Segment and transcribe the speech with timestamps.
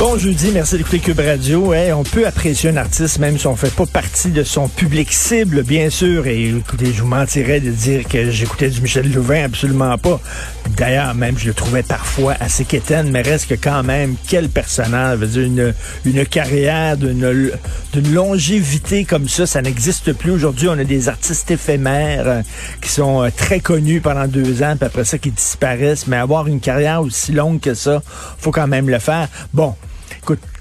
[0.00, 1.74] Bon jeudi, merci d'écouter Cube Radio.
[1.94, 5.62] On peut apprécier un artiste même si on fait pas partie de son public cible,
[5.62, 6.26] bien sûr.
[6.26, 10.18] Et écoutez, je vous mentirais de dire que j'écoutais du Michel Louvain, absolument pas.
[10.74, 15.18] D'ailleurs, même je le trouvais parfois assez quétaine, mais reste que quand même, quel personnage.
[15.36, 15.74] Une,
[16.06, 17.52] une carrière d'une
[17.92, 20.30] d'une longévité comme ça, ça n'existe plus.
[20.30, 22.42] Aujourd'hui, on a des artistes éphémères euh,
[22.80, 26.06] qui sont euh, très connus pendant deux ans, puis après ça, qui disparaissent.
[26.06, 28.00] Mais avoir une carrière aussi longue que ça,
[28.38, 29.28] faut quand même le faire.
[29.52, 29.74] Bon,
[30.26, 30.59] Good.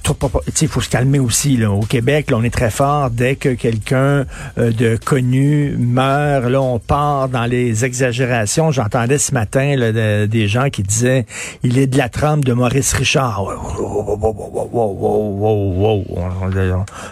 [0.61, 1.57] Il faut se calmer aussi.
[1.57, 1.71] Là.
[1.71, 3.09] Au Québec, là, on est très fort.
[3.09, 4.25] Dès que quelqu'un
[4.57, 8.71] euh, de connu meurt, là, on part dans les exagérations.
[8.71, 11.25] J'entendais ce matin là, de- des gens qui disaient
[11.63, 13.43] il est de la trempe de Maurice Richard.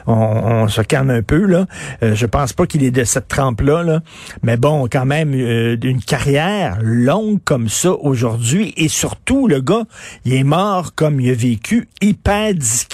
[0.08, 1.46] On se calme un peu.
[1.46, 1.66] là.
[2.04, 3.84] Euh, je pense pas qu'il est de cette trempe-là.
[3.84, 4.02] Là.
[4.44, 8.74] Mais bon, quand même, euh, une carrière longue comme ça aujourd'hui.
[8.78, 9.84] Et surtout, le gars,
[10.26, 12.87] il est mort comme il a vécu, hyper discret.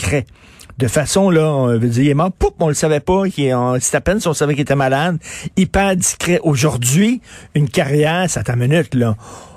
[0.79, 3.23] De façon, là, on veut dire, il est mort, poup, on le savait pas,
[3.79, 5.19] c'est à peine si on savait qu'il était malade,
[5.55, 6.39] hyper discret.
[6.43, 7.21] Aujourd'hui,
[7.53, 9.15] une carrière, ça ta minute, là.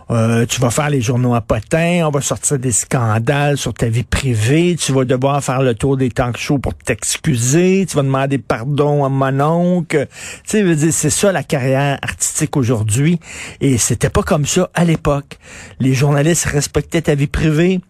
[0.09, 3.89] Euh, tu vas faire les journaux à potins, on va sortir des scandales sur ta
[3.89, 8.05] vie privée, tu vas devoir faire le tour des talk shows pour t'excuser, tu vas
[8.05, 10.07] demander pardon à mon oncle.
[10.47, 13.19] Tu sais, c'est ça la carrière artistique aujourd'hui.
[13.61, 15.39] Et c'était pas comme ça à l'époque.
[15.81, 17.81] Les journalistes respectaient ta vie privée.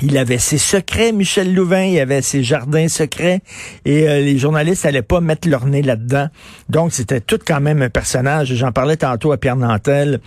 [0.00, 3.40] Il avait ses secrets, Michel Louvain, il avait ses jardins secrets,
[3.84, 6.28] et euh, les journalistes n'allaient pas mettre leur nez là-dedans.
[6.68, 8.54] Donc, c'était tout quand même un personnage.
[8.54, 10.20] J'en parlais tantôt à Pierre Nantel,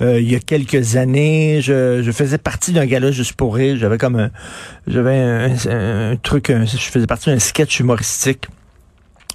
[0.00, 1.60] euh, il y a quelques années.
[1.60, 3.58] Je, faisais partie d'un gala juste pour.
[3.58, 4.30] J'avais comme un,
[4.86, 8.46] j'avais un, truc, je faisais partie d'un sketch humoristique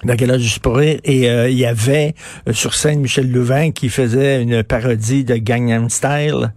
[0.03, 0.99] d'un gala juste pour rire.
[1.03, 2.15] Et euh, il y avait
[2.47, 6.53] euh, sur scène Michel Louvain qui faisait une parodie de Gangnam Style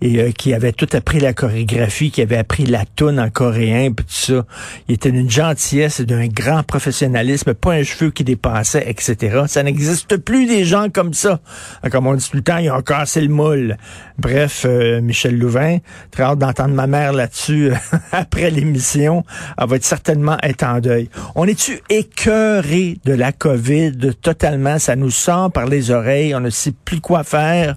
[0.00, 3.92] et euh, qui avait tout appris la chorégraphie, qui avait appris la toune en coréen,
[3.92, 4.46] puis tout ça.
[4.88, 9.42] Il était d'une gentillesse et d'un grand professionnalisme, pas un cheveu qui dépassait, etc.
[9.46, 11.40] Ça n'existe plus des gens comme ça.
[11.90, 13.76] Comme on dit tout le temps, ils ont cassé le moule.
[14.18, 14.66] Bref,
[15.02, 15.78] Michel Louvain,
[16.10, 17.70] très hâte d'entendre ma mère là-dessus
[18.12, 19.24] après l'émission.
[19.60, 21.08] Elle va être certainement être en deuil.
[21.34, 22.87] On est-tu écœuré?
[23.04, 24.78] De la COVID totalement?
[24.78, 26.34] Ça nous sort par les oreilles.
[26.34, 27.76] On ne sait plus quoi faire.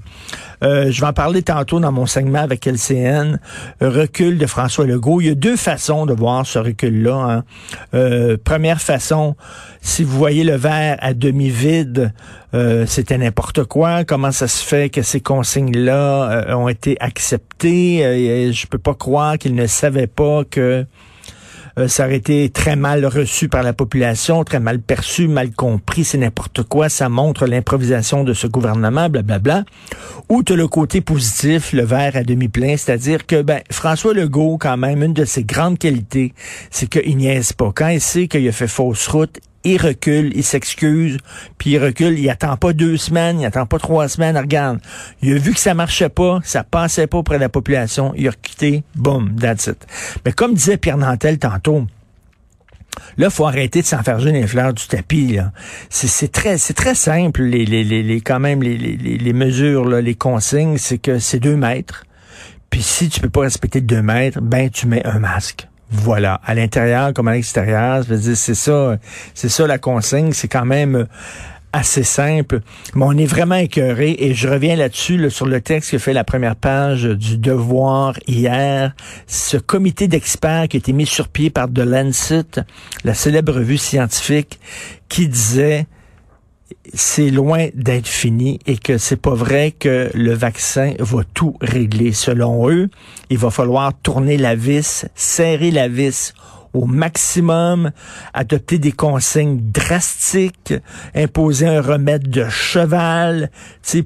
[0.63, 3.39] Euh, je vais en parler tantôt dans mon segment avec LCN.
[3.81, 5.21] Recul de François Legault.
[5.21, 7.15] Il y a deux façons de voir ce recul-là.
[7.15, 7.43] hein.
[7.93, 9.35] Euh, première façon,
[9.81, 12.13] si vous voyez le verre à demi vide,
[12.53, 14.03] euh, c'était n'importe quoi.
[14.03, 18.05] Comment ça se fait que ces consignes-là euh, ont été acceptées?
[18.05, 20.85] Euh, je peux pas croire qu'ils ne savaient pas que
[21.77, 26.03] euh, ça aurait été très mal reçu par la population, très mal perçu, mal compris,
[26.03, 29.63] c'est n'importe quoi, ça montre l'improvisation de ce gouvernement, blablabla.
[30.29, 34.57] Ou tu le côté positif, le verre à demi plein, c'est-à-dire que ben, François Legault,
[34.59, 36.33] quand même, une de ses grandes qualités,
[36.69, 37.71] c'est qu'il niaise pas.
[37.73, 41.17] Quand il sait qu'il a fait fausse route, il recule, il s'excuse,
[41.57, 44.79] puis il recule, il attend pas deux semaines, il attend pas trois semaines, regarde.
[45.21, 48.27] Il a vu que ça marchait pas, ça passait pas auprès de la population, il
[48.27, 49.85] a quitté, boum, that's it.
[50.25, 51.85] Mais comme disait Pierre Nantel tantôt,
[53.17, 55.37] Là, faut arrêter de s'enfarger les fleurs du tapis.
[55.89, 57.41] C'est très, c'est très simple.
[57.43, 61.55] Les, les, les, quand même, les, les, les- mesures, les consignes, c'est que c'est deux
[61.55, 62.03] mètres.
[62.69, 65.67] Puis si tu peux pas respecter deux mètres, ben tu mets un masque.
[65.91, 68.97] Voilà, à l'intérieur comme à l'extérieur, je veux dire, c'est ça,
[69.33, 70.31] c'est ça la consigne.
[70.31, 71.07] C'est quand même
[71.73, 72.61] assez simple.
[72.95, 76.13] Mais on est vraiment écœuré et je reviens là-dessus là, sur le texte que fait
[76.13, 78.93] la première page du Devoir hier.
[79.27, 82.45] Ce comité d'experts qui a été mis sur pied par The Lancet,
[83.03, 84.59] la célèbre revue scientifique,
[85.09, 85.87] qui disait
[86.93, 92.11] c'est loin d'être fini et que c'est pas vrai que le vaccin va tout régler.
[92.13, 92.89] Selon eux,
[93.29, 96.33] il va falloir tourner la vis, serrer la vis
[96.73, 97.91] au maximum,
[98.33, 100.73] adopter des consignes drastiques,
[101.15, 103.51] imposer un remède de cheval,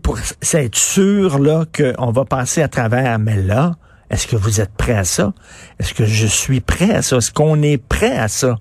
[0.01, 0.17] pour
[0.53, 3.19] être sûr là qu'on va passer à travers.
[3.19, 3.73] Mais là,
[4.09, 5.33] est-ce que vous êtes prêt à ça?
[5.79, 7.17] Est-ce que je suis prêt à ça?
[7.17, 8.57] Est-ce qu'on est prêt à ça?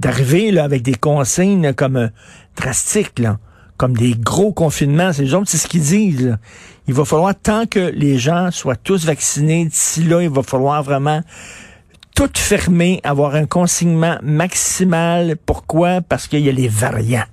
[0.00, 2.08] D'arriver là avec des consignes comme euh,
[2.56, 3.38] drastiques, là,
[3.76, 5.12] comme des gros confinements.
[5.12, 6.36] C'est autres, c'est ce qu'ils disent.
[6.86, 10.82] Il va falloir, tant que les gens soient tous vaccinés, d'ici là, il va falloir
[10.82, 11.22] vraiment
[12.14, 15.36] tout fermer, avoir un consignement maximal.
[15.36, 16.00] Pourquoi?
[16.00, 17.26] Parce qu'il y a les variants.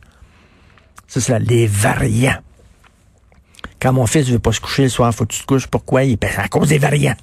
[1.08, 2.38] C'est ça, les variants.
[3.80, 5.68] Quand mon fils veut pas se coucher le soir, faut que tu te couches.
[5.68, 6.04] Pourquoi?
[6.04, 7.16] Il à cause des variants.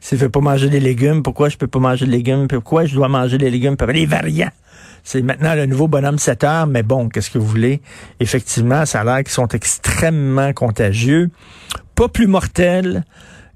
[0.00, 2.48] S'il veut pas manger des légumes, pourquoi je peux pas manger de légumes?
[2.48, 3.76] Pourquoi je dois manger des légumes?
[3.92, 4.50] Les variants.
[5.02, 7.80] C'est maintenant le nouveau bonhomme 7 heures, mais bon, qu'est-ce que vous voulez?
[8.18, 11.30] Effectivement, ça a l'air qu'ils sont extrêmement contagieux.
[11.94, 13.04] Pas plus mortels.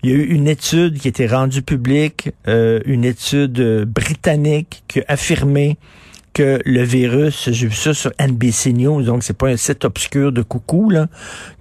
[0.02, 4.84] Il y a eu une étude qui a été rendue publique, euh, une étude britannique
[4.86, 5.78] qui a affirmé
[6.34, 10.32] que le virus, j'ai vu ça sur NBC News, donc c'est pas un site obscur
[10.32, 11.06] de coucou, là,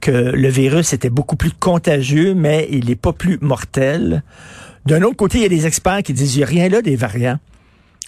[0.02, 4.24] que le virus était beaucoup plus contagieux, mais il n'est pas plus mortel.
[4.86, 6.82] D'un autre côté, il y a des experts qui disent, il n'y a rien là
[6.82, 7.40] des variants.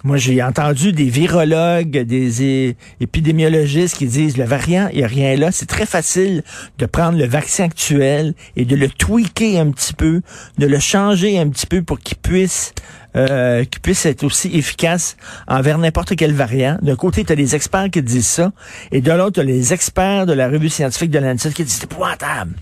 [0.03, 5.35] Moi, j'ai entendu des virologues, des épidémiologistes qui disent le variant, il n'y a rien
[5.35, 5.51] là.
[5.51, 6.43] C'est très facile
[6.77, 10.21] de prendre le vaccin actuel et de le tweaker un petit peu,
[10.59, 12.73] de le changer un petit peu pour qu'il puisse
[13.15, 15.15] euh, puisse être aussi efficace
[15.47, 16.77] envers n'importe quel variant.
[16.81, 18.51] D'un côté, tu as des experts qui disent ça,
[18.91, 21.77] et de l'autre, tu as les experts de la revue scientifique de l'ANSES qui disent
[21.79, 22.53] c'est épouvantable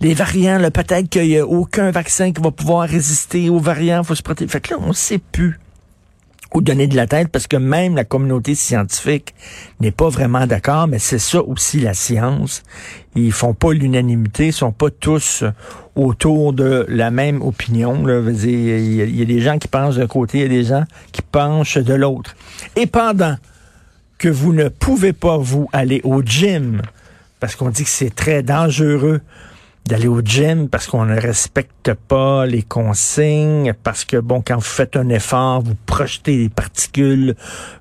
[0.00, 4.14] les variants, peut-être qu'il n'y a aucun vaccin qui va pouvoir résister aux variants, faut
[4.14, 4.50] se protéger.
[4.50, 5.58] Fait que là, on ne sait plus
[6.52, 9.34] ou donner de la tête parce que même la communauté scientifique
[9.78, 12.62] n'est pas vraiment d'accord, mais c'est ça aussi la science.
[13.14, 15.44] Ils font pas l'unanimité, ils sont pas tous
[15.94, 18.04] autour de la même opinion.
[18.28, 21.22] Il, y a, des gens qui pensent d'un côté, il y a des gens qui
[21.22, 22.34] penchent de l'autre.
[22.76, 23.36] Et pendant
[24.18, 26.82] que vous ne pouvez pas vous aller au gym,
[27.38, 29.20] parce qu'on dit que c'est très dangereux
[29.86, 34.60] d'aller au gym parce qu'on ne respecte pas les consignes, parce que, bon, quand vous
[34.60, 37.34] faites un effort, vous projetez des particules,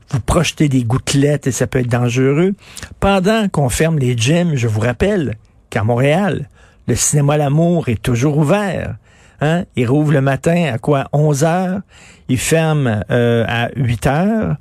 [0.10, 2.54] vous projetez des gouttelettes et ça peut être dangereux.
[3.00, 5.36] Pendant qu'on ferme les gyms, je vous rappelle
[5.69, 6.50] qu'à Montréal,
[6.88, 8.96] le cinéma L'amour est toujours ouvert.
[9.42, 9.66] Hein?
[9.75, 11.07] Il rouvre le matin à quoi?
[11.13, 11.81] 11 heures.
[12.28, 14.56] Il ferme euh, à 8 heures.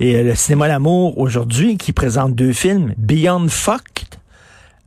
[0.00, 4.16] Et euh, le cinéma L'amour aujourd'hui, qui présente deux films, Beyond Fucked,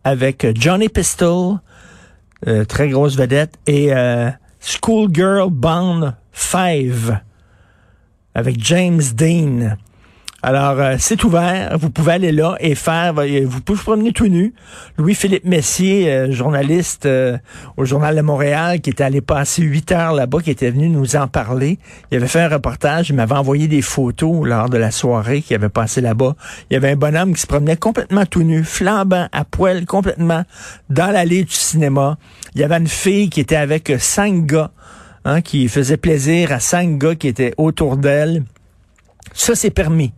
[0.03, 1.59] avec Johnny Pistol,
[2.47, 4.29] euh, très grosse vedette, et euh,
[4.59, 7.21] Schoolgirl Bond 5
[8.33, 9.77] avec James Dean.
[10.43, 11.77] Alors, euh, c'est ouvert.
[11.77, 14.55] Vous pouvez aller là et faire, euh, vous pouvez vous promener tout nu.
[14.97, 17.07] Louis-Philippe Messier, euh, journaliste
[17.77, 21.15] au Journal de Montréal, qui était allé passer huit heures là-bas, qui était venu nous
[21.15, 21.77] en parler.
[22.09, 25.55] Il avait fait un reportage, il m'avait envoyé des photos lors de la soirée qu'il
[25.55, 26.35] avait passé là-bas.
[26.69, 30.43] Il y avait un bonhomme qui se promenait complètement tout nu, flambant, à poil, complètement,
[30.89, 32.17] dans l'allée du cinéma.
[32.55, 34.71] Il y avait une fille qui était avec cinq gars,
[35.23, 38.43] hein, qui faisait plaisir à cinq gars qui étaient autour d'elle.
[39.33, 40.11] Ça, c'est permis.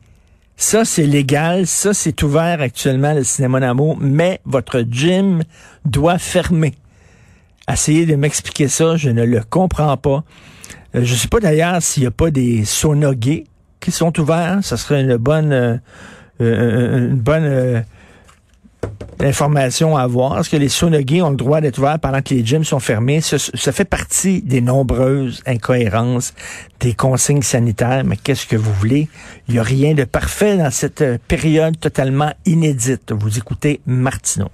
[0.56, 1.68] Ça, c'est légal.
[1.68, 3.98] Ça, c'est ouvert actuellement, le cinéma d'amour.
[4.00, 5.44] Mais votre gym
[5.86, 6.74] doit fermer.
[7.72, 8.96] Essayez de m'expliquer ça.
[8.96, 10.24] Je ne le comprends pas.
[10.96, 13.46] Euh, je ne sais pas d'ailleurs s'il n'y a pas des saunas gays
[13.80, 14.60] qui sont ouverts.
[14.62, 15.78] Ça serait une bonne, euh,
[16.42, 17.84] euh, une bonne
[19.20, 20.40] l'information à avoir.
[20.40, 23.22] Est-ce que les sonogués ont le droit d'être ouverts pendant que les gyms sont fermés?
[23.22, 26.34] Ça, ça, fait partie des nombreuses incohérences
[26.80, 28.04] des consignes sanitaires.
[28.06, 29.08] Mais qu'est-ce que vous voulez?
[29.48, 33.14] Il n'y a rien de parfait dans cette période totalement inédite.
[33.14, 34.50] Vous écoutez Martineau.